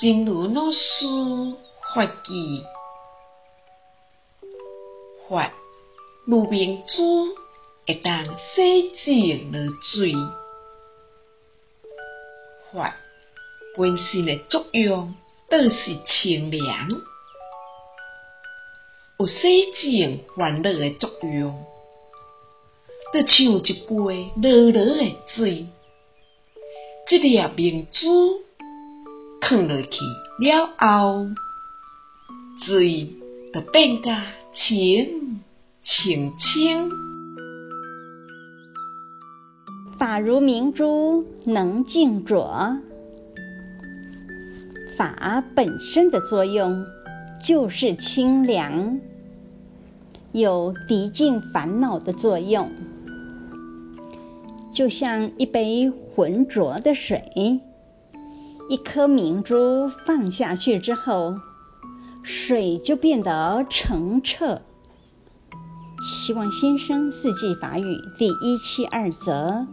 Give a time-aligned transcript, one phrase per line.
[0.00, 0.78] 正如老师
[1.94, 2.62] 法语，
[5.28, 5.52] 法
[6.24, 7.34] 如明珠，
[7.86, 10.14] 会当洗净了水。
[12.72, 12.96] 发
[13.76, 15.14] 本身的作用，
[15.50, 16.88] 都是清凉，
[19.18, 21.62] 有洗净烦恼的作用，
[23.12, 25.66] 得像一杯热热的水，
[27.06, 28.44] 这粒明珠
[29.40, 29.98] 放落去
[30.38, 31.28] 了后，
[32.64, 33.14] 水
[33.52, 34.22] 就变甲
[34.52, 35.40] 清
[35.82, 36.90] 清清。
[39.98, 42.78] 法如明珠，能净浊。
[44.96, 46.86] 法本身的作用
[47.42, 49.00] 就是清凉，
[50.32, 52.70] 有涤净烦恼的作用。
[54.72, 57.60] 就像一杯浑浊的水，
[58.70, 61.34] 一颗明珠放下去之后，
[62.22, 64.62] 水就变得澄澈。
[66.00, 69.66] 希望先生四季法语第一期二则。